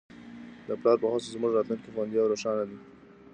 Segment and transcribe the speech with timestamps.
[0.67, 2.77] د پلار په هڅو زموږ راتلونکی خوندي او روښانه دی.